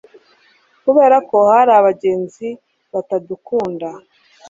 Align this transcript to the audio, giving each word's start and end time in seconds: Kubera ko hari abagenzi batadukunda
Kubera 0.83 1.15
ko 1.29 1.37
hari 1.51 1.71
abagenzi 1.79 2.47
batadukunda 2.93 3.89